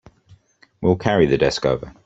We'll 0.81 0.95
carry 0.95 1.27
the 1.27 1.37
desk 1.37 1.63
over. 1.63 1.93